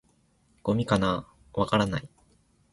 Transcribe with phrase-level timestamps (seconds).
[0.63, 2.09] 「ゴミかな？」「わからない」